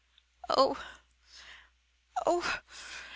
[0.49, 0.83] "Oh!
[2.25, 2.63] oh!